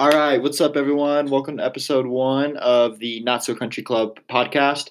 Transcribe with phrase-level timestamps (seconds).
[0.00, 1.26] All right, what's up, everyone?
[1.26, 4.88] Welcome to episode one of the Not So Country Club podcast.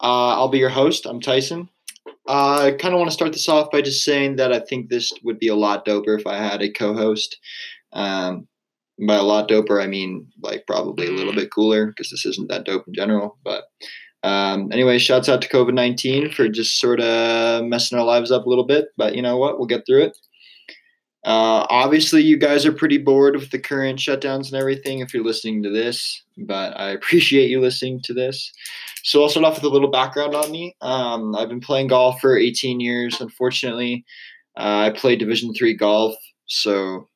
[0.00, 1.06] Uh, I'll be your host.
[1.06, 1.68] I'm Tyson.
[2.28, 4.88] Uh, I kind of want to start this off by just saying that I think
[4.88, 7.38] this would be a lot doper if I had a co-host.
[7.92, 8.48] Um,
[8.98, 12.48] by a lot doper, I mean like probably a little bit cooler because this isn't
[12.48, 13.38] that dope in general.
[13.44, 13.66] But
[14.24, 18.46] um, anyway, shouts out to COVID nineteen for just sort of messing our lives up
[18.46, 18.86] a little bit.
[18.96, 19.58] But you know what?
[19.58, 20.18] We'll get through it.
[21.24, 25.24] Uh, obviously, you guys are pretty bored with the current shutdowns and everything if you're
[25.24, 28.52] listening to this, but I appreciate you listening to this.
[29.04, 30.76] So, I'll start off with a little background on me.
[30.80, 33.20] Um, I've been playing golf for 18 years.
[33.20, 34.04] Unfortunately,
[34.56, 36.14] uh, I played Division three golf.
[36.46, 37.08] So,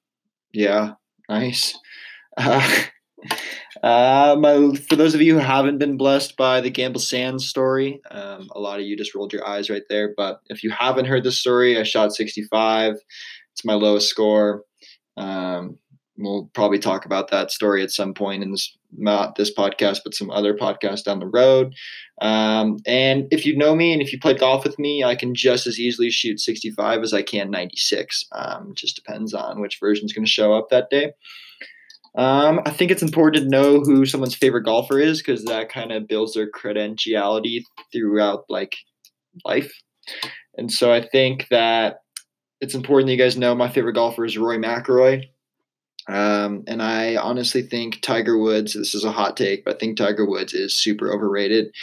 [0.52, 0.92] yeah,
[1.28, 1.78] nice.
[2.36, 2.78] Uh,
[3.82, 8.00] uh, my, for those of you who haven't been blessed by the Gamble Sands story,
[8.10, 10.14] um, a lot of you just rolled your eyes right there.
[10.16, 12.94] But if you haven't heard the story, I shot 65.
[13.54, 14.64] It's my lowest score.
[15.16, 15.78] Um,
[16.16, 20.14] we'll probably talk about that story at some point in this not this podcast, but
[20.14, 21.74] some other podcast down the road.
[22.20, 25.34] Um, and if you know me and if you played golf with me, I can
[25.34, 28.26] just as easily shoot 65 as I can 96.
[28.32, 31.12] Um, just depends on which version is going to show up that day.
[32.16, 35.90] Um, I think it's important to know who someone's favorite golfer is because that kind
[35.90, 38.76] of builds their credentiality throughout like
[39.44, 39.72] life.
[40.56, 42.03] And so I think that
[42.60, 45.28] it's important that you guys know my favorite golfer is Rory McIlroy.
[46.06, 49.96] Um, and I honestly think Tiger Woods, this is a hot take, but I think
[49.96, 51.74] Tiger Woods is super overrated.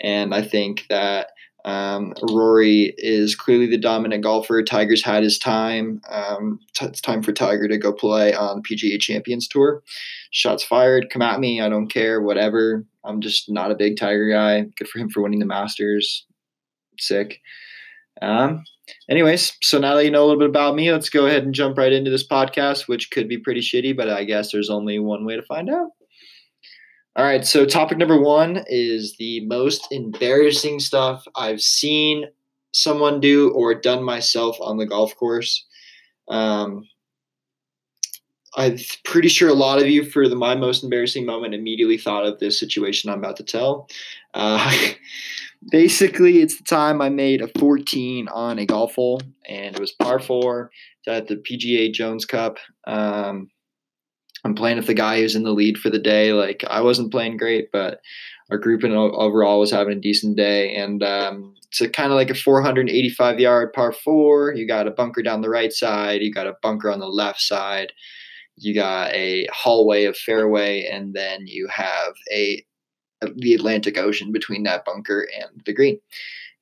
[0.00, 1.28] And I think that
[1.64, 4.62] um, Rory is clearly the dominant golfer.
[4.62, 6.00] Tiger's had his time.
[6.08, 9.82] Um, t- it's time for Tiger to go play on PGA Champions Tour.
[10.30, 11.10] Shots fired.
[11.10, 11.60] Come at me.
[11.60, 12.20] I don't care.
[12.20, 12.84] Whatever.
[13.04, 14.62] I'm just not a big Tiger guy.
[14.76, 16.26] Good for him for winning the Masters.
[16.98, 17.40] Sick.
[18.22, 18.64] Um,
[19.08, 21.54] anyways, so now that you know a little bit about me, let's go ahead and
[21.54, 24.98] jump right into this podcast, which could be pretty shitty, but I guess there's only
[24.98, 25.90] one way to find out.
[27.16, 32.26] All right, so topic number one is the most embarrassing stuff I've seen
[32.72, 35.66] someone do or done myself on the golf course.
[36.28, 36.84] Um,
[38.56, 42.26] I'm pretty sure a lot of you, for the my most embarrassing moment, immediately thought
[42.26, 43.88] of this situation I'm about to tell.
[44.34, 44.72] Uh,
[45.68, 49.92] basically, it's the time I made a 14 on a golf hole, and it was
[49.92, 50.70] par four.
[51.06, 52.58] at the PGA Jones Cup.
[52.86, 53.50] Um,
[54.44, 56.32] I'm playing with the guy who's in the lead for the day.
[56.32, 58.00] Like I wasn't playing great, but
[58.50, 60.74] our group in overall was having a decent day.
[60.74, 64.54] And um, it's kind of like a 485 yard par four.
[64.54, 66.22] You got a bunker down the right side.
[66.22, 67.92] You got a bunker on the left side.
[68.56, 72.64] You got a hallway of fairway, and then you have a
[73.36, 76.00] the Atlantic Ocean between that bunker and the green.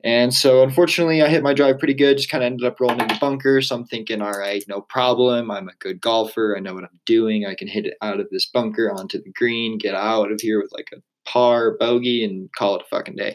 [0.05, 2.19] And so, unfortunately, I hit my drive pretty good.
[2.19, 3.61] Just kind of ended up rolling in the bunker.
[3.61, 5.51] So I'm thinking, all right, no problem.
[5.51, 6.57] I'm a good golfer.
[6.57, 7.47] I know what I'm doing.
[7.47, 10.63] I can hit it out of this bunker onto the green, get out of here
[10.63, 13.35] with like a par bogey, and call it a fucking day.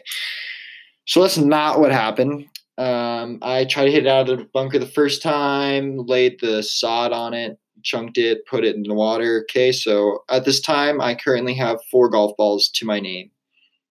[1.06, 2.46] So that's not what happened.
[2.78, 6.62] Um, I tried to hit it out of the bunker the first time, laid the
[6.62, 9.44] sod on it, chunked it, put it in the water.
[9.44, 13.30] Okay, so at this time, I currently have four golf balls to my name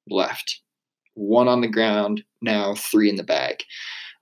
[0.10, 0.62] left.
[1.14, 3.64] One on the ground, now three in the bag.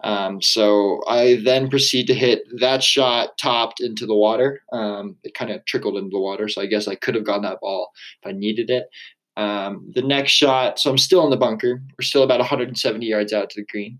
[0.03, 4.61] Um, so I then proceed to hit that shot topped into the water.
[4.73, 7.43] Um, it kind of trickled into the water, so I guess I could have gotten
[7.43, 8.85] that ball if I needed it.
[9.37, 11.81] Um, the next shot, so I'm still in the bunker.
[11.97, 13.99] We're still about 170 yards out to the green.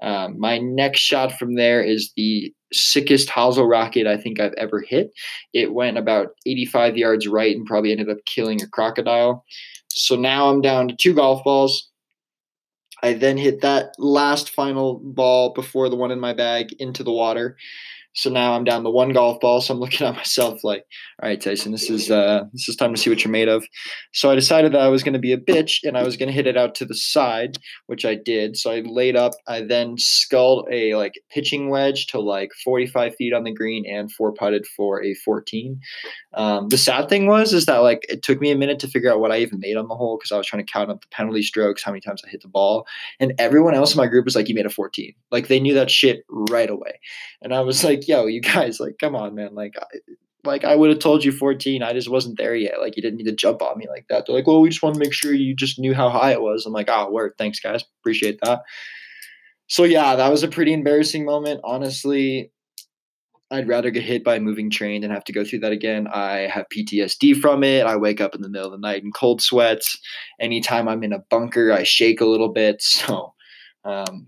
[0.00, 4.80] Um, my next shot from there is the sickest hosel rocket I think I've ever
[4.80, 5.12] hit.
[5.52, 9.44] It went about 85 yards right and probably ended up killing a crocodile.
[9.88, 11.88] So now I'm down to two golf balls.
[13.02, 17.12] I then hit that last final ball before the one in my bag into the
[17.12, 17.56] water.
[18.14, 19.60] So now I'm down to one golf ball.
[19.60, 20.84] So I'm looking at myself like,
[21.22, 23.64] all right, Tyson, this is uh, this is time to see what you're made of.
[24.12, 26.28] So I decided that I was going to be a bitch and I was going
[26.28, 28.56] to hit it out to the side, which I did.
[28.56, 29.32] So I laid up.
[29.46, 34.10] I then sculled a like pitching wedge to like 45 feet on the green and
[34.10, 35.80] four putted for a 14.
[36.34, 39.12] Um, the sad thing was is that like it took me a minute to figure
[39.12, 41.00] out what I even made on the hole because I was trying to count up
[41.00, 42.86] the penalty strokes, how many times I hit the ball,
[43.18, 45.74] and everyone else in my group was like, "You made a 14." Like they knew
[45.74, 47.00] that shit right away,
[47.42, 49.54] and I was like like, yo, you guys, like, come on, man.
[49.54, 49.84] Like, I,
[50.44, 51.82] like I would have told you 14.
[51.82, 52.80] I just wasn't there yet.
[52.80, 54.24] Like, you didn't need to jump on me like that.
[54.26, 56.40] They're like, well, we just want to make sure you just knew how high it
[56.40, 56.64] was.
[56.66, 57.34] I'm like, oh, word.
[57.38, 57.84] Thanks, guys.
[58.00, 58.62] Appreciate that.
[59.66, 61.60] So, yeah, that was a pretty embarrassing moment.
[61.62, 62.50] Honestly,
[63.52, 66.06] I'd rather get hit by a moving train than have to go through that again.
[66.06, 67.84] I have PTSD from it.
[67.84, 69.98] I wake up in the middle of the night in cold sweats.
[70.40, 72.82] Anytime I'm in a bunker, I shake a little bit.
[73.00, 73.34] So,
[73.84, 74.26] um,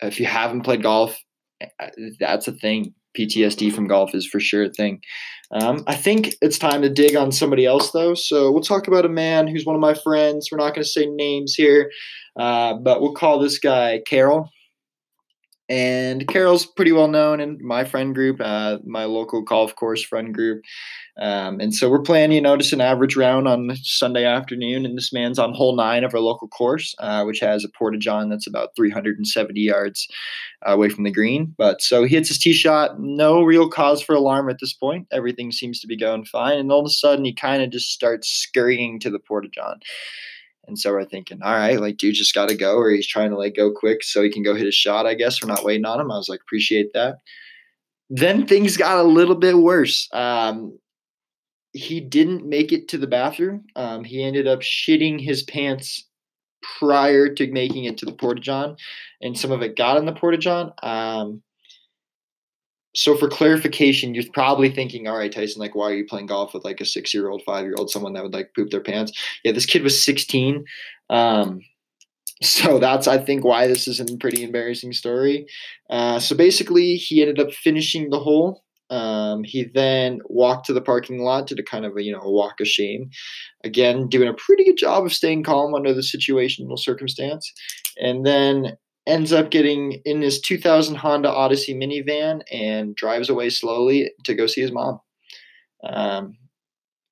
[0.00, 1.18] if you haven't played golf,
[2.20, 2.94] that's a thing.
[3.16, 5.00] PTSD from golf is for sure a thing.
[5.52, 8.14] Um, I think it's time to dig on somebody else, though.
[8.14, 10.48] So we'll talk about a man who's one of my friends.
[10.50, 11.90] We're not going to say names here,
[12.38, 14.50] uh, but we'll call this guy Carol.
[15.68, 20.32] And Carol's pretty well known in my friend group, uh, my local golf course friend
[20.32, 20.62] group.
[21.18, 24.84] Um, and so we're playing, you know, just an average round on Sunday afternoon.
[24.84, 27.98] And this man's on hole nine of our local course, uh, which has a porta
[27.98, 30.06] john that's about 370 yards
[30.66, 31.54] uh, away from the green.
[31.56, 35.08] But so he hits his tee shot, no real cause for alarm at this point.
[35.10, 36.58] Everything seems to be going fine.
[36.58, 39.80] And all of a sudden, he kind of just starts scurrying to the porta john.
[40.66, 43.30] And so we're thinking, all right, like dude just got to go, or he's trying
[43.30, 45.06] to like go quick so he can go hit a shot.
[45.06, 46.10] I guess we're not waiting on him.
[46.10, 47.18] I was like, appreciate that.
[48.08, 50.08] Then things got a little bit worse.
[50.12, 50.78] Um,
[51.72, 53.64] he didn't make it to the bathroom.
[53.74, 56.08] Um, he ended up shitting his pants
[56.78, 58.76] prior to making it to the porta john,
[59.20, 60.72] and some of it got in the porta john.
[60.82, 61.42] Um,
[62.96, 66.54] so for clarification, you're probably thinking, all right, Tyson, like, why are you playing golf
[66.54, 68.82] with like a six year old, five year old, someone that would like poop their
[68.82, 69.12] pants?
[69.44, 70.64] Yeah, this kid was 16.
[71.10, 71.60] Um,
[72.42, 75.46] so that's, I think, why this is a pretty embarrassing story.
[75.90, 78.64] Uh, so basically, he ended up finishing the hole.
[78.88, 82.22] Um, he then walked to the parking lot, did a kind of a, you know,
[82.22, 83.10] a walk of shame.
[83.62, 87.52] Again, doing a pretty good job of staying calm under the situational circumstance.
[87.98, 94.10] And then ends up getting in his 2000 Honda Odyssey minivan and drives away slowly
[94.24, 95.00] to go see his mom.
[95.84, 96.36] Um,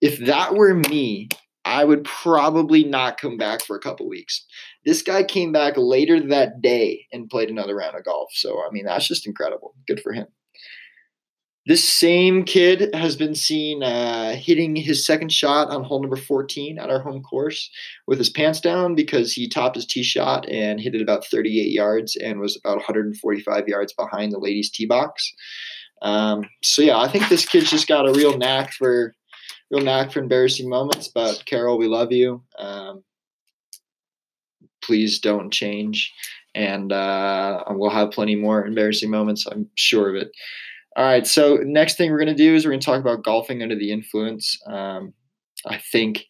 [0.01, 1.29] if that were me,
[1.65, 4.45] I would probably not come back for a couple weeks.
[4.85, 8.31] This guy came back later that day and played another round of golf.
[8.35, 9.75] So, I mean, that's just incredible.
[9.87, 10.27] Good for him.
[11.67, 16.79] This same kid has been seen uh, hitting his second shot on hole number 14
[16.79, 17.71] at our home course
[18.07, 21.71] with his pants down because he topped his tee shot and hit it about 38
[21.71, 25.33] yards and was about 145 yards behind the ladies' tee box.
[26.03, 29.15] Um, so yeah, I think this kid's just got a real knack for
[29.71, 31.09] real knack for embarrassing moments.
[31.09, 32.43] But Carol, we love you.
[32.59, 33.03] Um,
[34.83, 36.13] please don't change,
[36.55, 39.47] and uh, we'll have plenty more embarrassing moments.
[39.47, 40.31] I'm sure of it.
[40.97, 41.27] All right.
[41.27, 43.77] So next thing we're going to do is we're going to talk about golfing under
[43.77, 44.61] the influence.
[44.67, 45.13] Um,
[45.67, 46.27] I think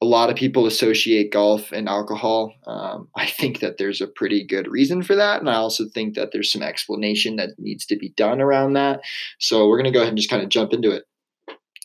[0.00, 2.54] a lot of people associate golf and alcohol.
[2.66, 5.40] Um, I think that there's a pretty good reason for that.
[5.40, 9.00] And I also think that there's some explanation that needs to be done around that.
[9.40, 11.04] So we're going to go ahead and just kind of jump into it.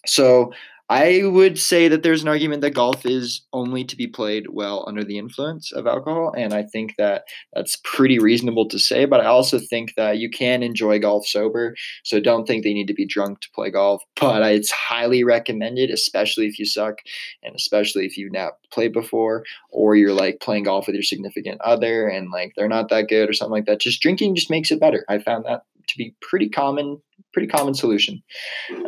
[0.06, 0.52] So
[0.90, 4.84] I would say that there's an argument that golf is only to be played well
[4.86, 6.34] under the influence of alcohol.
[6.38, 9.06] And I think that that's pretty reasonable to say.
[9.06, 11.76] But I also think that you can enjoy golf sober.
[12.04, 14.04] So don't think they need to be drunk to play golf.
[14.20, 17.00] But it's highly recommended, especially if you suck
[17.42, 21.62] and especially if you've not played before or you're like playing golf with your significant
[21.62, 23.80] other and like they're not that good or something like that.
[23.80, 25.06] Just drinking just makes it better.
[25.08, 27.00] I found that to be pretty common
[27.34, 28.22] pretty common solution.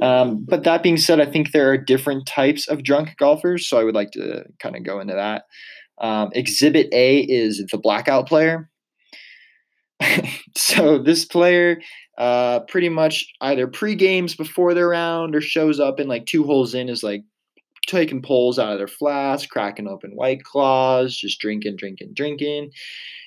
[0.01, 3.79] Um, but that being said, I think there are different types of drunk golfers, so
[3.79, 5.45] I would like to kind of go into that.
[5.99, 8.69] Um, exhibit A is the blackout player.
[10.55, 11.81] so this player
[12.17, 16.43] uh, pretty much either pre games before their round or shows up in like two
[16.43, 17.23] holes in is like
[17.85, 22.71] taking pulls out of their flask, cracking open white claws, just drinking, drinking, drinking.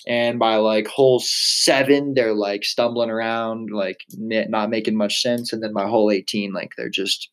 [0.06, 5.52] And by like hole seven, they're like stumbling around, like not making much sense.
[5.52, 7.30] And then by hole 18, like they're just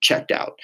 [0.00, 0.58] checked out.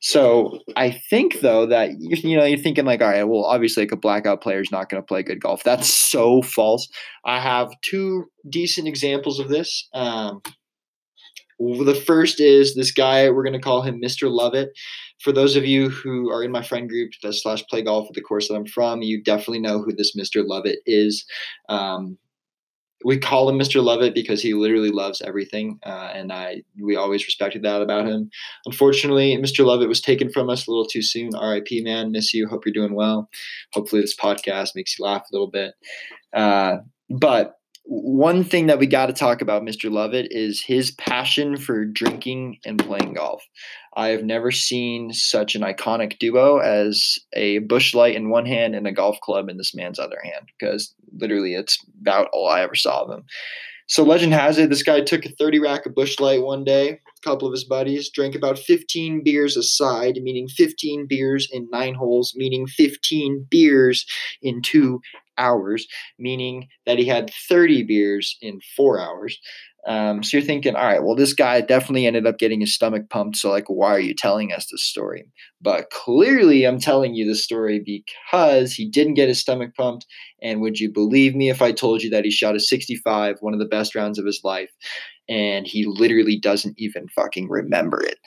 [0.00, 3.92] So I think though that you know you're thinking like, all right, well, obviously like
[3.92, 5.62] a blackout player is not going to play good golf.
[5.64, 6.88] That's so false.
[7.24, 9.88] I have two decent examples of this.
[9.94, 10.42] Um,
[11.58, 13.30] the first is this guy.
[13.30, 14.30] We're going to call him Mr.
[14.30, 14.70] Lovett
[15.22, 18.14] for those of you who are in my friend group that slash play golf at
[18.14, 20.46] the course that I'm from, you definitely know who this Mr.
[20.46, 21.24] Lovett is.
[21.68, 22.18] Um,
[23.04, 23.82] we call him Mr.
[23.82, 28.30] Lovett because he literally loves everything, uh, and I we always respected that about him.
[28.64, 29.64] Unfortunately, Mr.
[29.64, 31.34] Lovett was taken from us a little too soon.
[31.34, 31.82] R.I.P.
[31.82, 32.46] Man, miss you.
[32.46, 33.28] Hope you're doing well.
[33.72, 35.74] Hopefully, this podcast makes you laugh a little bit.
[36.32, 36.76] Uh,
[37.10, 39.90] but one thing that we got to talk about, Mr.
[39.90, 43.44] Lovett, is his passion for drinking and playing golf.
[43.96, 48.74] I have never seen such an iconic duo as a Busch Light in one hand
[48.74, 52.62] and a golf club in this man's other hand, because literally it's about all I
[52.62, 53.24] ever saw of him.
[53.88, 56.90] So legend has it, this guy took a 30 rack of Busch Light one day,
[56.90, 61.68] a couple of his buddies, drank about 15 beers a side, meaning 15 beers in
[61.70, 64.06] nine holes, meaning 15 beers
[64.40, 65.00] in two
[65.38, 65.86] hours,
[66.18, 69.38] meaning that he had 30 beers in four hours.
[69.84, 73.10] Um, so you're thinking, all right, well, this guy definitely ended up getting his stomach
[73.10, 73.36] pumped.
[73.36, 75.24] So, like, why are you telling us this story?
[75.60, 80.06] But clearly, I'm telling you this story because he didn't get his stomach pumped.
[80.40, 83.54] And would you believe me if I told you that he shot a 65, one
[83.54, 84.70] of the best rounds of his life?
[85.28, 88.18] and he literally doesn't even fucking remember it.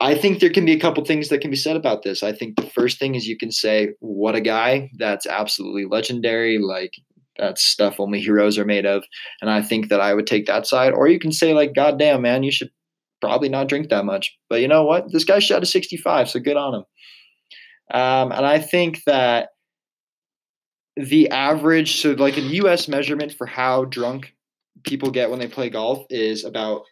[0.00, 2.22] I think there can be a couple things that can be said about this.
[2.22, 4.90] I think the first thing is you can say, what a guy.
[4.98, 6.58] That's absolutely legendary.
[6.58, 6.94] Like,
[7.38, 9.04] that's stuff only heroes are made of.
[9.42, 10.94] And I think that I would take that side.
[10.94, 12.70] Or you can say, like, God damn, man, you should
[13.20, 14.36] probably not drink that much.
[14.48, 15.12] But you know what?
[15.12, 16.84] This guy shot a 65, so good on him.
[17.92, 19.50] Um, and I think that
[20.96, 24.34] the average, so like a US measurement for how drunk
[24.84, 26.82] people get when they play golf is about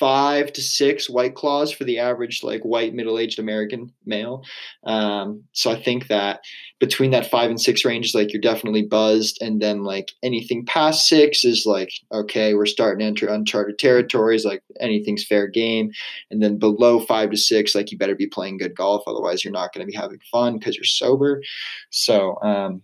[0.00, 4.42] five to six white claws for the average like white middle-aged american male.
[4.84, 6.40] Um, so i think that
[6.80, 9.38] between that five and six range is like you're definitely buzzed.
[9.42, 14.44] And then like anything past six is like okay we're starting to enter uncharted territories
[14.44, 15.92] like anything's fair game.
[16.30, 19.52] And then below five to six like you better be playing good golf otherwise you're
[19.52, 21.42] not going to be having fun because you're sober.
[21.90, 22.82] So um,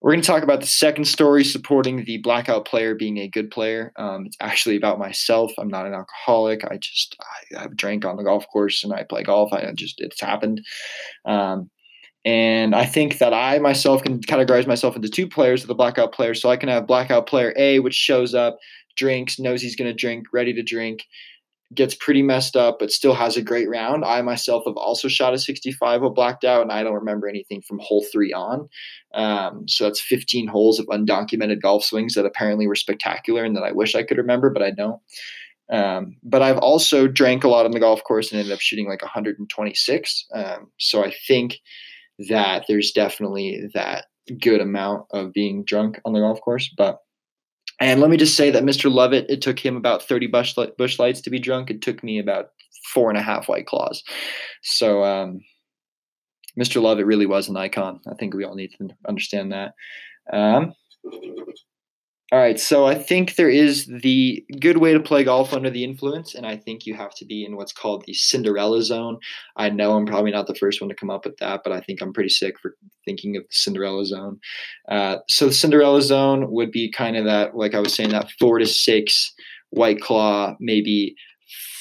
[0.00, 3.50] we're going to talk about the second story supporting the blackout player being a good
[3.50, 3.92] player.
[3.96, 5.50] Um, it's actually about myself.
[5.58, 6.64] I'm not an alcoholic.
[6.64, 9.52] I just I, I've drank on the golf course and I play golf.
[9.52, 10.64] I just it's happened.
[11.24, 11.68] Um,
[12.24, 16.12] and I think that I myself can categorize myself into two players of the blackout
[16.12, 16.34] player.
[16.34, 18.58] So I can have blackout player A, which shows up,
[18.96, 21.04] drinks, knows he's going to drink, ready to drink,
[21.74, 24.04] gets pretty messed up, but still has a great round.
[24.04, 27.60] I myself have also shot a 65 while blacked out, and I don't remember anything
[27.60, 28.68] from hole three on.
[29.14, 33.64] Um, so that's 15 holes of undocumented golf swings that apparently were spectacular and that
[33.64, 35.00] I wish I could remember, but I don't.
[35.70, 38.88] Um, but I've also drank a lot on the golf course and ended up shooting
[38.88, 40.26] like 126.
[40.34, 41.58] Um, so I think
[42.30, 44.06] that there's definitely that
[44.40, 47.00] good amount of being drunk on the golf course, but
[47.80, 48.92] and let me just say that Mr.
[48.92, 51.70] Lovett, it took him about 30 bush, Busch Lights to be drunk.
[51.70, 52.50] It took me about
[52.92, 54.02] four and a half White Claws.
[54.62, 55.40] So um,
[56.58, 56.82] Mr.
[56.82, 58.00] Lovett really was an icon.
[58.10, 59.74] I think we all need to understand that.
[60.32, 60.74] Um,
[62.30, 65.82] all right, so I think there is the good way to play golf under the
[65.82, 69.18] influence, and I think you have to be in what's called the Cinderella zone.
[69.56, 71.80] I know I'm probably not the first one to come up with that, but I
[71.80, 74.40] think I'm pretty sick for thinking of the Cinderella zone.
[74.90, 78.30] Uh, so the Cinderella zone would be kind of that, like I was saying, that
[78.38, 79.32] four to six
[79.70, 81.14] White Claw, maybe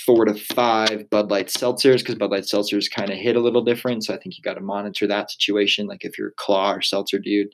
[0.06, 3.66] four to five Bud Light seltzers because Bud Light seltzers kind of hit a little
[3.66, 4.06] different.
[4.06, 5.88] So I think you got to monitor that situation.
[5.88, 7.50] Like if you're a claw or seltzer dude,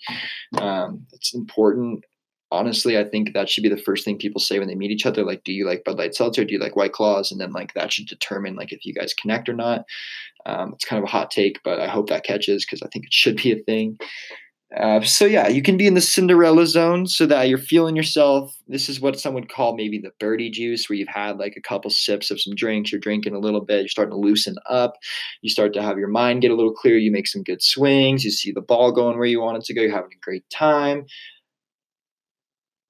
[0.60, 2.04] um, it's important
[2.54, 5.06] honestly, I think that should be the first thing people say when they meet each
[5.06, 5.24] other.
[5.24, 6.46] Like, do you like Bud Light Seltzer?
[6.46, 7.32] Do you like White Claws?
[7.32, 9.86] And then like that should determine like if you guys connect or not.
[10.46, 13.06] Um, it's kind of a hot take, but I hope that catches because I think
[13.06, 13.98] it should be a thing.
[14.80, 18.56] Uh, so yeah, you can be in the Cinderella zone so that you're feeling yourself.
[18.68, 21.62] This is what some would call maybe the birdie juice, where you've had like a
[21.62, 24.96] couple sips of some drinks, you're drinking a little bit, you're starting to loosen up,
[25.44, 28.24] you start to have your mind get a little clearer, you make some good swings,
[28.24, 30.50] you see the ball going where you want it to go, you're having a great
[30.50, 31.06] time.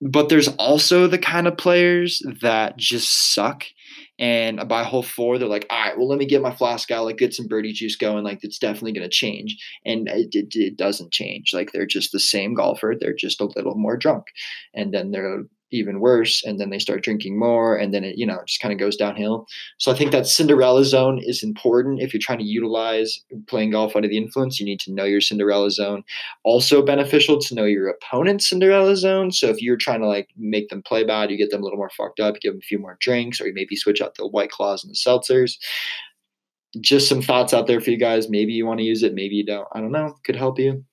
[0.05, 3.63] But there's also the kind of players that just suck.
[4.19, 7.05] And by hole four, they're like, all right, well, let me get my flask out,
[7.05, 8.23] like get some birdie juice going.
[8.23, 9.57] Like it's definitely going to change.
[9.85, 11.51] And it, it, it, doesn't change.
[11.53, 12.93] Like they're just the same golfer.
[12.99, 14.25] They're just a little more drunk.
[14.73, 15.43] And then they're
[15.73, 18.73] even worse and then they start drinking more and then it you know just kind
[18.73, 19.47] of goes downhill.
[19.77, 22.01] So i think that cinderella zone is important.
[22.01, 25.21] If you're trying to utilize playing golf under the influence you need to know your
[25.21, 26.03] cinderella zone.
[26.43, 29.31] Also beneficial to know your opponent's cinderella zone.
[29.31, 31.77] So if you're trying to like make them play bad you get them a little
[31.77, 34.27] more fucked up give them a few more drinks or you maybe switch out the
[34.27, 35.57] white claws and the seltzers.
[36.81, 38.29] Just some thoughts out there for you guys.
[38.29, 39.67] Maybe you want to use it maybe you don't.
[39.73, 40.15] I don't know.
[40.23, 40.83] Could help you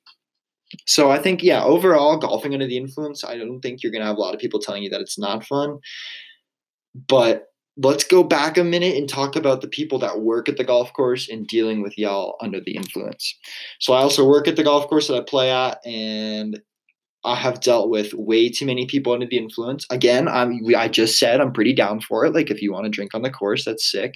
[0.87, 4.07] so I think, yeah, overall, golfing under the influence, I don't think you're going to
[4.07, 5.79] have a lot of people telling you that it's not fun.
[6.95, 7.47] But
[7.77, 10.93] let's go back a minute and talk about the people that work at the golf
[10.93, 13.35] course and dealing with y'all under the influence.
[13.79, 16.61] So I also work at the golf course that I play at, and
[17.25, 19.87] I have dealt with way too many people under the influence.
[19.91, 22.35] Again, I'm, I just said I'm pretty down for it.
[22.35, 24.15] Like, if you want to drink on the course, that's sick.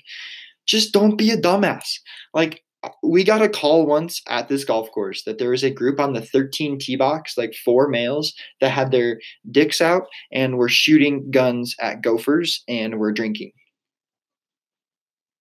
[0.66, 2.00] Just don't be a dumbass.
[2.32, 2.63] Like,
[3.02, 6.12] we got a call once at this golf course that there was a group on
[6.12, 11.30] the 13 tee box, like four males, that had their dicks out and were shooting
[11.30, 13.52] guns at gophers and were drinking.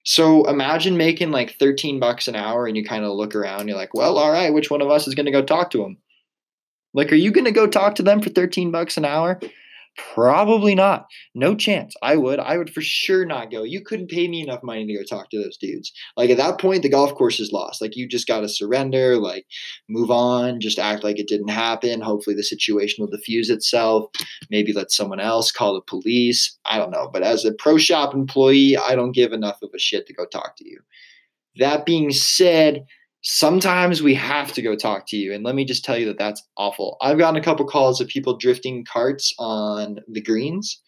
[0.05, 3.77] So imagine making like 13 bucks an hour and you kind of look around, you're
[3.77, 5.97] like, well, all right, which one of us is going to go talk to them?
[6.93, 9.39] Like, are you going to go talk to them for 13 bucks an hour?
[9.95, 11.05] Probably not.
[11.35, 11.93] No chance.
[12.01, 12.39] I would.
[12.39, 13.61] I would for sure not go.
[13.61, 15.91] You couldn't pay me enough money to go talk to those dudes.
[16.17, 17.79] Like at that point, the golf course is lost.
[17.79, 19.45] Like you just got to surrender, like
[19.87, 22.01] move on, just act like it didn't happen.
[22.01, 24.05] Hopefully the situation will diffuse itself.
[24.49, 26.57] Maybe let someone else call the police.
[26.65, 27.09] I don't know.
[27.13, 30.25] But as a pro shop employee, I don't give enough of a shit to go
[30.25, 30.79] talk to you.
[31.57, 32.85] That being said,
[33.23, 35.33] sometimes we have to go talk to you.
[35.33, 36.97] And let me just tell you that that's awful.
[37.01, 40.81] I've gotten a couple calls of people drifting carts on the greens.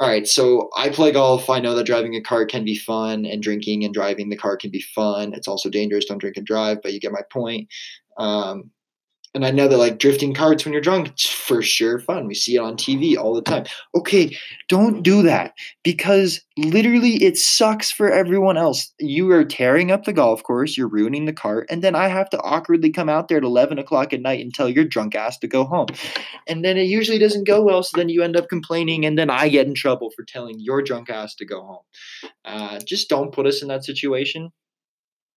[0.00, 1.48] all right, so I play golf.
[1.48, 4.56] I know that driving a car can be fun, and drinking and driving the car
[4.56, 5.32] can be fun.
[5.34, 6.04] It's also dangerous.
[6.04, 7.68] Don't drink and drive, but you get my point.
[8.18, 8.70] Um,
[9.34, 12.26] and I know that like drifting carts when you're drunk, it's for sure fun.
[12.26, 13.64] We see it on TV all the time.
[13.94, 14.36] Okay,
[14.68, 15.54] don't do that
[15.84, 18.92] because literally it sucks for everyone else.
[18.98, 22.30] You are tearing up the golf course, you're ruining the cart, and then I have
[22.30, 25.38] to awkwardly come out there at 11 o'clock at night and tell your drunk ass
[25.38, 25.88] to go home.
[26.46, 29.30] And then it usually doesn't go well, so then you end up complaining, and then
[29.30, 32.30] I get in trouble for telling your drunk ass to go home.
[32.44, 34.50] Uh, just don't put us in that situation.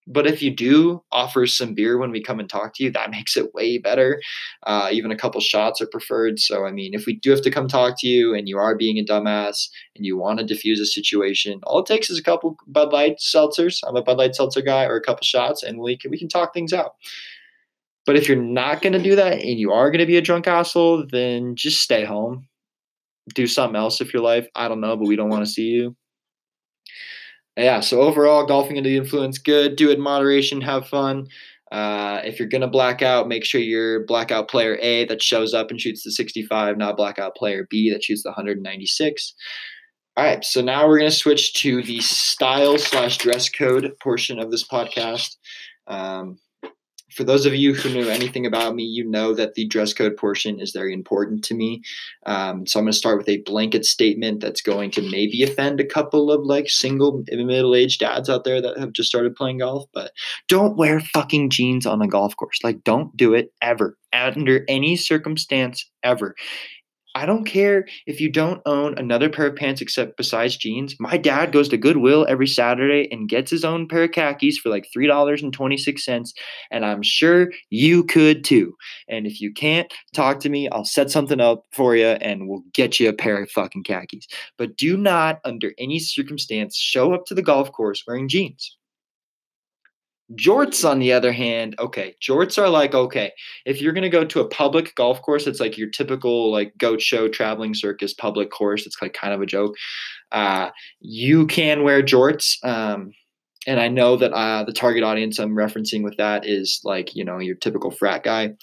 [0.07, 3.11] But if you do offer some beer when we come and talk to you, that
[3.11, 4.21] makes it way better.
[4.65, 6.39] Uh, even a couple shots are preferred.
[6.39, 8.75] So, I mean, if we do have to come talk to you and you are
[8.75, 12.23] being a dumbass and you want to diffuse a situation, all it takes is a
[12.23, 13.79] couple Bud Light seltzers.
[13.87, 16.29] I'm a Bud Light seltzer guy, or a couple shots, and we can we can
[16.29, 16.95] talk things out.
[18.05, 20.21] But if you're not going to do that and you are going to be a
[20.21, 22.47] drunk asshole, then just stay home.
[23.35, 24.47] Do something else if your life.
[24.55, 25.95] I don't know, but we don't want to see you
[27.57, 29.75] yeah, so overall, golfing under the influence, good.
[29.75, 31.27] Do it in moderation, have fun.
[31.71, 35.71] Uh, if you're gonna black out, make sure you're blackout player A that shows up
[35.71, 39.33] and shoots the 65, not blackout player B that shoots the 196.
[40.17, 44.51] All right, so now we're gonna switch to the style slash dress code portion of
[44.51, 45.37] this podcast.
[45.87, 46.37] Um,
[47.13, 50.17] for those of you who know anything about me, you know that the dress code
[50.17, 51.81] portion is very important to me.
[52.25, 55.79] Um, so I'm going to start with a blanket statement that's going to maybe offend
[55.79, 59.59] a couple of like single middle aged dads out there that have just started playing
[59.59, 59.85] golf.
[59.93, 60.11] But
[60.47, 62.59] don't wear fucking jeans on a golf course.
[62.63, 66.35] Like, don't do it ever, under any circumstance ever.
[67.13, 70.95] I don't care if you don't own another pair of pants except besides jeans.
[70.99, 74.69] My dad goes to Goodwill every Saturday and gets his own pair of khakis for
[74.69, 76.33] like $3.26.
[76.71, 78.75] And I'm sure you could too.
[79.09, 80.69] And if you can't, talk to me.
[80.69, 84.27] I'll set something up for you and we'll get you a pair of fucking khakis.
[84.57, 88.77] But do not, under any circumstance, show up to the golf course wearing jeans.
[90.35, 93.31] Jorts, on the other hand, okay, jorts are like okay.
[93.65, 97.01] If you're gonna go to a public golf course, it's like your typical like goat
[97.01, 98.85] show traveling circus public course.
[98.85, 99.75] It's like kind of a joke.
[100.31, 102.63] Uh, you can wear jorts.
[102.63, 103.13] Um,
[103.67, 107.23] and I know that uh, the target audience I'm referencing with that is like you
[107.23, 108.53] know your typical frat guy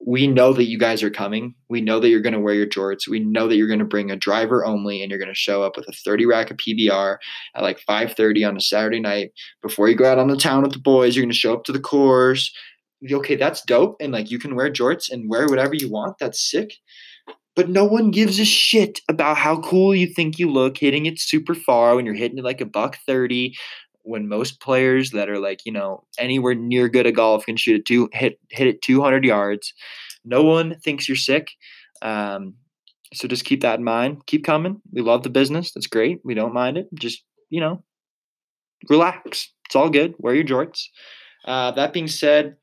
[0.00, 1.54] we know that you guys are coming.
[1.68, 3.08] We know that you're going to wear your jorts.
[3.08, 5.62] We know that you're going to bring a driver only and you're going to show
[5.62, 7.16] up with a 30 rack of PBR
[7.54, 10.72] at like 5:30 on a Saturday night before you go out on the town with
[10.72, 11.16] the boys.
[11.16, 12.54] You're going to show up to the course.
[13.10, 16.18] Okay, that's dope and like you can wear jorts and wear whatever you want.
[16.18, 16.74] That's sick.
[17.56, 21.18] But no one gives a shit about how cool you think you look hitting it
[21.18, 23.56] super far when you're hitting it like a buck 30
[24.08, 27.80] when most players that are like you know anywhere near good at golf can shoot
[27.80, 29.74] it two hit hit it 200 yards
[30.24, 31.50] no one thinks you're sick
[32.02, 32.54] um,
[33.14, 34.26] so just keep that in mind.
[34.26, 34.80] Keep coming.
[34.92, 35.72] We love the business.
[35.72, 36.20] That's great.
[36.24, 36.88] We don't mind it.
[36.94, 37.82] Just you know
[38.88, 39.52] relax.
[39.66, 40.14] It's all good.
[40.18, 40.84] Wear your jorts.
[41.46, 42.56] Uh, that being said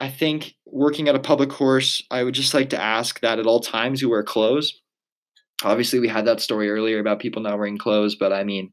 [0.00, 3.46] i think working at a public course i would just like to ask that at
[3.46, 4.80] all times you wear clothes
[5.64, 8.72] obviously we had that story earlier about people not wearing clothes but i mean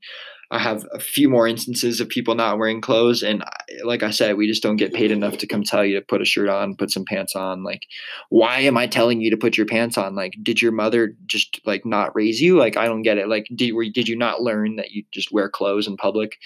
[0.52, 3.24] I have a few more instances of people not wearing clothes.
[3.24, 3.44] And
[3.84, 6.22] like I said, we just don't get paid enough to come tell you to put
[6.22, 7.64] a shirt on, put some pants on.
[7.64, 7.88] Like,
[8.30, 10.16] why am I telling you to put your pants on?
[10.16, 12.58] Like, did your mother just like not raise you?
[12.58, 13.28] Like, I don't get it.
[13.28, 16.38] Like, did, did you not learn that you just wear clothes in public?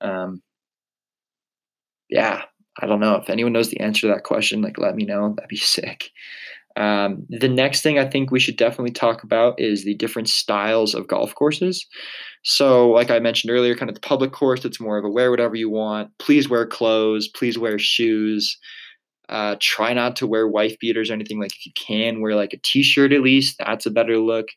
[0.00, 0.42] Um,
[2.08, 2.42] yeah,
[2.80, 3.16] I don't know.
[3.16, 5.34] If anyone knows the answer to that question, like, let me know.
[5.34, 6.10] That'd be sick.
[6.76, 10.94] Um, the next thing I think we should definitely talk about is the different styles
[10.94, 11.86] of golf courses.
[12.44, 15.30] So, like I mentioned earlier, kind of the public course, it's more of a wear
[15.30, 16.10] whatever you want.
[16.18, 17.28] Please wear clothes.
[17.28, 18.58] Please wear shoes.
[19.28, 21.40] Uh, try not to wear wife beaters or anything.
[21.40, 23.56] Like if you can, wear like a t-shirt at least.
[23.58, 24.48] That's a better look.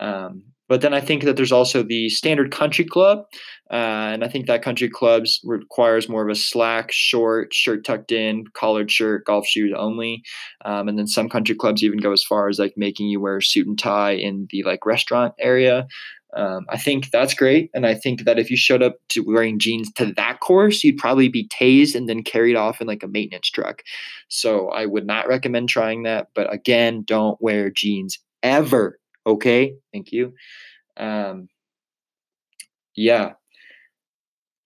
[0.00, 3.24] Um, but then I think that there's also the standard country club,
[3.72, 8.12] uh, and I think that country clubs requires more of a slack, short, shirt tucked
[8.12, 10.22] in, collared shirt, golf shoes only.
[10.64, 13.38] Um, and then some country clubs even go as far as like making you wear
[13.38, 15.88] a suit and tie in the like restaurant area.
[16.36, 19.58] Um, I think that's great, and I think that if you showed up to wearing
[19.58, 23.08] jeans to that course, you'd probably be tased and then carried off in like a
[23.08, 23.82] maintenance truck.
[24.28, 26.28] So I would not recommend trying that.
[26.32, 30.34] But again, don't wear jeans ever okay thank you.
[30.96, 31.48] Um
[32.94, 33.32] yeah.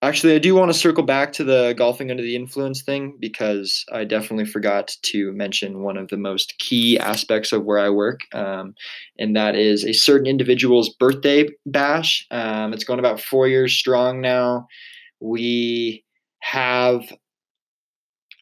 [0.03, 3.85] Actually i do want to circle back to the golfing under the influence thing because
[3.91, 8.21] i definitely forgot to mention one of the most key aspects of where i work
[8.35, 8.75] um,
[9.19, 12.27] and that is a certain individual's birthday bash.
[12.31, 14.67] Um, it's going about four years strong now.
[15.21, 16.05] We
[16.41, 17.01] have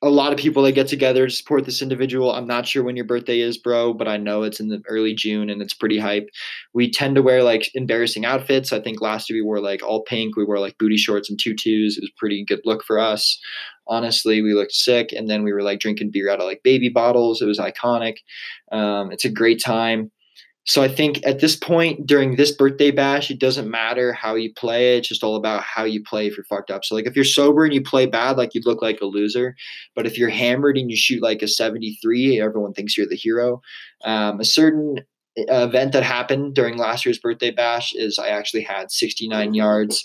[0.02, 2.32] a lot of people that get together to support this individual.
[2.32, 5.14] I'm not sure when your birthday is, bro, but I know it's in the early
[5.14, 6.28] June and it's pretty hype.
[6.74, 8.72] We tend to wear like embarrassing outfits.
[8.72, 10.36] I think last year we wore like all pink.
[10.36, 11.96] We wore like booty shorts and tutus.
[11.96, 13.38] It was pretty good look for us.
[13.86, 15.12] Honestly, we looked sick.
[15.12, 17.40] And then we were like drinking beer out of like baby bottles.
[17.40, 18.16] It was iconic.
[18.72, 20.10] Um, it's a great time.
[20.64, 24.52] So I think at this point during this birthday bash, it doesn't matter how you
[24.54, 24.96] play.
[24.96, 26.84] It's just all about how you play if you're fucked up.
[26.84, 29.56] So like if you're sober and you play bad, like you look like a loser.
[29.96, 33.60] But if you're hammered and you shoot like a 73, everyone thinks you're the hero.
[34.04, 34.98] Um, a certain
[35.38, 40.04] uh, event that happened during last year's birthday bash is I actually had 69 yards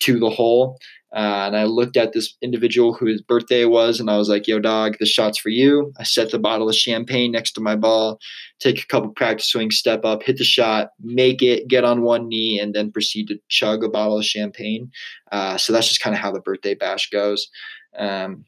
[0.00, 0.78] to the hole.
[1.14, 4.58] Uh, and I looked at this individual whose birthday was, and I was like, yo,
[4.58, 5.92] dog, this shot's for you.
[5.98, 8.18] I set the bottle of champagne next to my ball,
[8.60, 12.28] take a couple practice swings, step up, hit the shot, make it, get on one
[12.28, 14.90] knee, and then proceed to chug a bottle of champagne.
[15.32, 17.48] Uh, so that's just kind of how the birthday bash goes.
[17.96, 18.44] Um,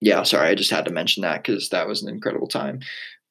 [0.00, 2.80] yeah, sorry, I just had to mention that because that was an incredible time.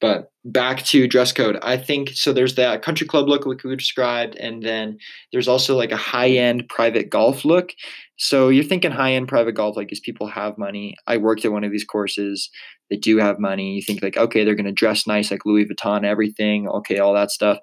[0.00, 1.58] But back to dress code.
[1.60, 2.32] I think so.
[2.32, 4.98] There's that country club look, like we described, and then
[5.32, 7.72] there's also like a high end private golf look.
[8.16, 10.94] So you're thinking high end private golf, like these people have money.
[11.08, 12.48] I worked at one of these courses.
[12.90, 13.74] They do have money.
[13.74, 16.68] You think like, okay, they're going to dress nice, like Louis Vuitton, everything.
[16.68, 17.58] Okay, all that stuff.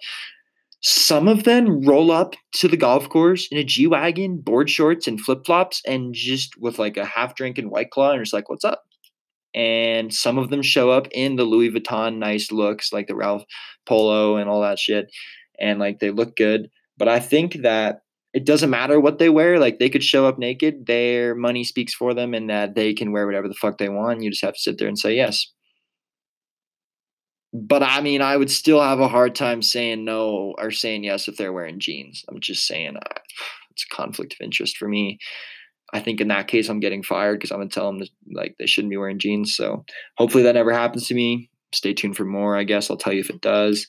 [0.81, 5.07] Some of them roll up to the golf course in a G wagon, board shorts,
[5.07, 8.33] and flip flops, and just with like a half drink and white claw, and it's
[8.33, 8.83] like, "What's up?"
[9.55, 13.45] And some of them show up in the Louis Vuitton nice looks, like the Ralph
[13.85, 15.07] Polo and all that shit,
[15.59, 16.69] and like they look good.
[16.97, 18.01] But I think that
[18.33, 19.57] it doesn't matter what they wear.
[19.57, 20.85] Like they could show up naked.
[20.85, 24.21] Their money speaks for them, and that they can wear whatever the fuck they want.
[24.21, 25.49] You just have to sit there and say yes.
[27.53, 31.29] But I mean, I would still have a hard time saying no or saying yes
[31.29, 32.25] if they're wearing jeans.
[32.27, 33.19] I'm just saying uh,
[33.71, 35.19] it's a conflict of interest for me.
[35.95, 38.65] I think in that case, I'm getting fired because I'm gonna tell them like they
[38.65, 39.55] shouldn't be wearing jeans.
[39.55, 39.86] So
[40.17, 41.49] hopefully that never happens to me.
[41.73, 42.58] Stay tuned for more.
[42.58, 43.88] I guess I'll tell you if it does.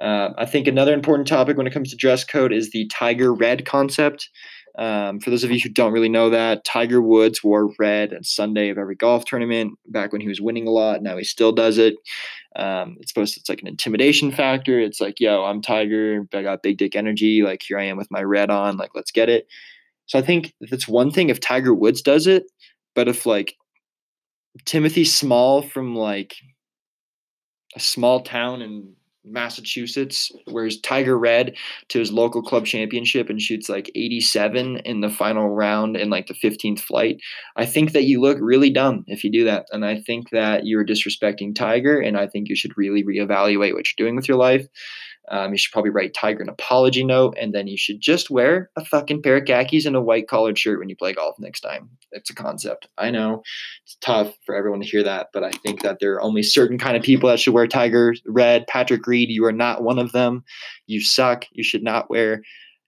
[0.00, 3.34] Uh, I think another important topic when it comes to dress code is the tiger
[3.34, 4.30] red concept.
[4.78, 8.24] Um, for those of you who don't really know that, Tiger Woods wore red on
[8.24, 11.02] Sunday of every golf tournament back when he was winning a lot.
[11.02, 11.94] Now he still does it.
[12.56, 14.80] Um, it's supposed to, it's like an intimidation factor.
[14.80, 16.26] It's like, yo, I'm Tiger.
[16.32, 17.42] I got big dick energy.
[17.42, 18.78] Like here I am with my red on.
[18.78, 19.46] Like let's get it.
[20.06, 22.44] So I think that's one thing if Tiger Woods does it,
[22.94, 23.54] but if like
[24.64, 26.34] Timothy Small from like
[27.74, 31.56] a small town in Massachusetts wears Tiger Red
[31.88, 36.26] to his local club championship and shoots like 87 in the final round in like
[36.26, 37.16] the 15th flight.
[37.56, 39.66] I think that you look really dumb if you do that.
[39.72, 41.98] And I think that you're disrespecting Tiger.
[41.98, 44.66] And I think you should really reevaluate what you're doing with your life.
[45.30, 48.70] Um, you should probably write Tiger an apology note, and then you should just wear
[48.76, 51.60] a fucking pair of khakis and a white collared shirt when you play golf next
[51.60, 51.90] time.
[52.12, 52.88] It's a concept.
[52.98, 53.42] I know
[53.84, 56.78] it's tough for everyone to hear that, but I think that there are only certain
[56.78, 58.66] kind of people that should wear Tiger red.
[58.66, 60.44] Patrick Reed, you are not one of them.
[60.86, 61.46] You suck.
[61.52, 62.42] You should not wear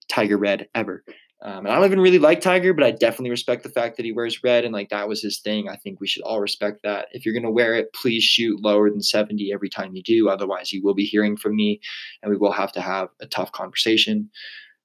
[0.08, 1.04] Tiger red ever.
[1.42, 4.06] Um, and I don't even really like Tiger, but I definitely respect the fact that
[4.06, 5.68] he wears red and like that was his thing.
[5.68, 7.08] I think we should all respect that.
[7.12, 10.30] If you're going to wear it, please shoot lower than 70 every time you do.
[10.30, 11.80] Otherwise, you will be hearing from me
[12.22, 14.30] and we will have to have a tough conversation.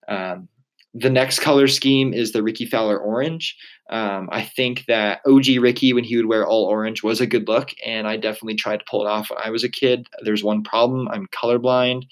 [0.09, 0.49] Um,
[0.93, 3.55] the next color scheme is the Rickie Fowler orange.
[3.89, 7.47] Um, I think that OG Ricky, when he would wear all orange, was a good
[7.47, 10.07] look, and I definitely tried to pull it off when I was a kid.
[10.23, 12.03] There's one problem: I'm colorblind,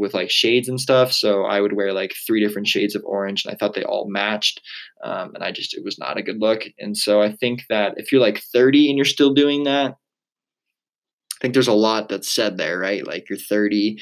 [0.00, 1.12] with like shades and stuff.
[1.12, 4.08] So I would wear like three different shades of orange, and I thought they all
[4.08, 4.60] matched.
[5.04, 6.64] Um, and I just it was not a good look.
[6.78, 11.38] And so I think that if you're like 30 and you're still doing that, I
[11.40, 13.06] think there's a lot that's said there, right?
[13.06, 13.98] Like you're 30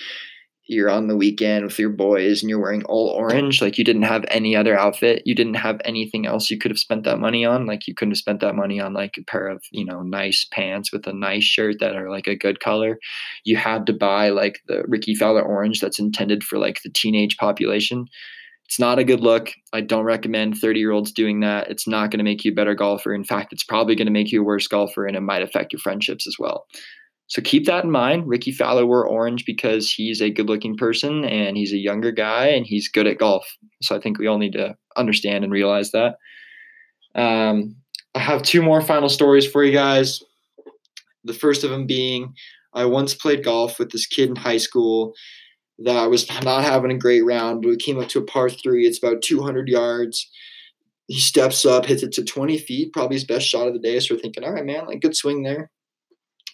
[0.69, 4.03] you're on the weekend with your boys and you're wearing all orange like you didn't
[4.03, 7.45] have any other outfit you didn't have anything else you could have spent that money
[7.45, 10.03] on like you couldn't have spent that money on like a pair of you know
[10.03, 12.99] nice pants with a nice shirt that are like a good color.
[13.45, 17.37] You had to buy like the rickie fowler orange that's intended for like the teenage
[17.37, 18.07] population.
[18.67, 19.51] It's not a good look.
[19.73, 21.71] I don't recommend 30 year olds doing that.
[21.71, 23.15] It's not going to make you a better golfer.
[23.15, 25.73] In fact it's probably going to make you a worse golfer and it might affect
[25.73, 26.67] your friendships as well
[27.29, 28.27] so keep that in mind.
[28.27, 32.47] Rickie Fowler wore orange because he's a good looking person and he's a younger guy
[32.47, 33.47] and he's good at golf.
[33.83, 36.17] So I think we all need to understand and realize that.
[37.15, 37.77] Um,
[38.15, 40.23] I have two more final stories for you guys.
[41.25, 42.33] The first of them being
[42.73, 45.13] I once played golf with this kid in high school
[45.81, 48.87] that was not having a great round, but we came up to a par three.
[48.87, 50.31] It's about 200 yards.
[51.09, 54.01] He steps up, hits it to 20 feet, probably his best shot of the day.
[54.01, 55.71] So we're thinking, all right, man, like good swing there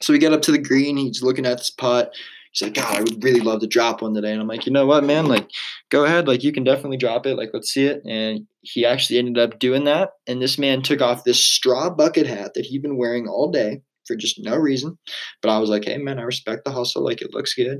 [0.04, 0.96] so we get up to the green.
[0.96, 2.14] He's looking at this putt.
[2.52, 4.30] He's like, God, I would really love to drop one today.
[4.30, 5.26] And I'm like, you know what, man?
[5.26, 5.48] Like,
[5.90, 6.28] go ahead.
[6.28, 7.36] Like, you can definitely drop it.
[7.36, 8.02] Like, let's see it.
[8.06, 10.10] And he actually ended up doing that.
[10.28, 13.82] And this man took off this straw bucket hat that he'd been wearing all day
[14.06, 14.98] for just no reason.
[15.42, 17.02] But I was like, hey, man, I respect the hustle.
[17.02, 17.78] Like, it looks good.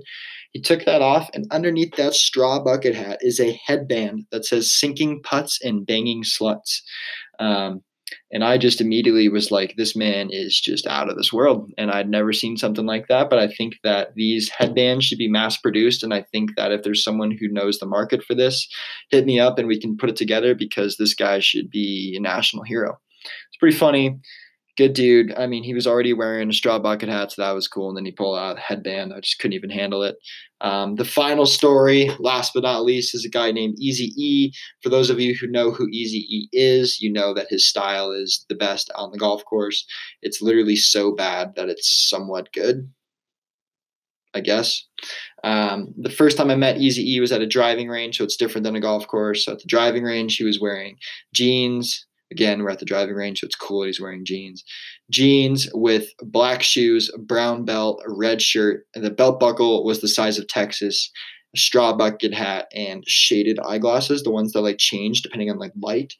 [0.53, 4.73] He took that off, and underneath that straw bucket hat is a headband that says
[4.73, 6.81] sinking putts and banging sluts.
[7.41, 7.83] Um,
[8.31, 11.71] and I just immediately was like, this man is just out of this world.
[11.79, 13.31] And I'd never seen something like that.
[13.31, 16.03] But I think that these headbands should be mass produced.
[16.03, 18.69] And I think that if there's someone who knows the market for this,
[19.11, 22.21] hit me up and we can put it together because this guy should be a
[22.21, 22.99] national hero.
[23.25, 24.19] It's pretty funny
[24.77, 25.33] good dude.
[25.35, 27.89] I mean, he was already wearing a straw bucket hat, so that was cool.
[27.89, 29.13] And then he pulled out a headband.
[29.13, 30.17] I just couldn't even handle it.
[30.61, 34.53] Um, the final story, last but not least, is a guy named Easy E.
[34.83, 38.11] For those of you who know who Easy E is, you know that his style
[38.11, 39.87] is the best on the golf course.
[40.23, 42.91] It's literally so bad that it's somewhat good.
[44.37, 44.85] I guess.
[45.45, 48.37] Um, the first time I met Easy E was at a driving range, so it's
[48.37, 49.45] different than a golf course.
[49.45, 50.97] So at the driving range, he was wearing
[51.33, 54.65] jeans, Again, we're at the driving range, so it's cool that he's wearing jeans.
[55.09, 60.37] Jeans with black shoes, brown belt, red shirt, and the belt buckle was the size
[60.37, 61.13] of Texas,
[61.55, 65.71] a straw bucket hat, and shaded eyeglasses, the ones that like change depending on like
[65.81, 66.15] light.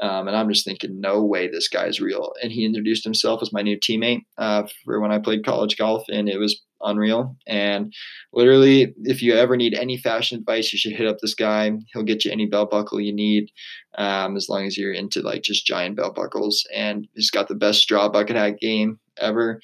[0.00, 2.32] Um, and I'm just thinking, no way this guy's real.
[2.40, 6.04] And he introduced himself as my new teammate uh, for when I played college golf,
[6.08, 7.36] and it was unreal.
[7.46, 7.92] And
[8.32, 11.72] literally, if you ever need any fashion advice, you should hit up this guy.
[11.92, 13.50] He'll get you any belt buckle you need,
[13.96, 16.66] um, as long as you're into like just giant belt buckles.
[16.74, 19.60] And he's got the best straw bucket hat game ever.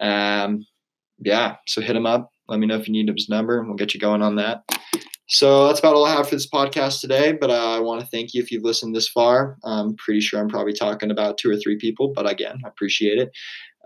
[0.00, 0.66] Um,
[1.20, 2.30] yeah, so hit him up.
[2.48, 4.62] Let me know if you need his number, and we'll get you going on that.
[5.30, 7.32] So that's about all I have for this podcast today.
[7.32, 9.58] But uh, I want to thank you if you've listened this far.
[9.62, 13.18] I'm pretty sure I'm probably talking about two or three people, but again, I appreciate
[13.18, 13.30] it.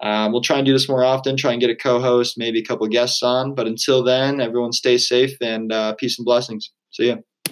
[0.00, 2.58] Um, we'll try and do this more often, try and get a co host, maybe
[2.60, 3.54] a couple guests on.
[3.54, 6.70] But until then, everyone stay safe and uh, peace and blessings.
[6.90, 7.16] See ya.